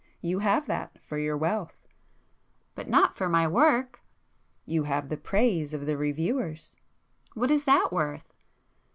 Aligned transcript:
You 0.19 0.39
have 0.39 0.65
that—for 0.65 1.19
your 1.19 1.37
wealth." 1.37 1.87
"But 2.73 2.89
not 2.89 3.17
for 3.17 3.29
my 3.29 3.47
work!" 3.47 4.01
"You 4.65 4.85
have 4.85 5.09
the 5.09 5.15
praise 5.15 5.75
of 5.75 5.85
the 5.85 5.95
reviewers!" 5.95 6.75
"What 7.35 7.51
is 7.51 7.65
that 7.65 7.89
worth!" 7.91 8.33